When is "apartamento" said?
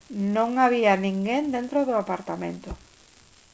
2.03-2.71